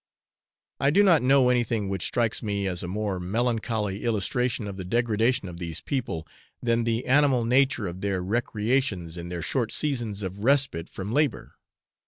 I 0.79 0.89
do 0.89 1.03
not 1.03 1.21
know 1.21 1.49
anything 1.49 1.87
which 1.87 2.05
strikes 2.07 2.41
me 2.41 2.65
as 2.65 2.81
a 2.81 2.87
more 2.87 3.19
melancholy 3.19 4.03
illustration 4.03 4.65
of 4.67 4.75
the 4.75 4.83
degradation 4.83 5.47
of 5.47 5.59
these 5.59 5.79
people, 5.79 6.27
than 6.59 6.85
the 6.85 7.05
animal 7.05 7.45
nature 7.45 7.85
of 7.85 8.01
their 8.01 8.23
recreations 8.23 9.15
in 9.15 9.29
their 9.29 9.43
short 9.43 9.71
seasons 9.71 10.23
of 10.23 10.43
respite 10.43 10.89
from 10.89 11.11
labour. 11.11 11.53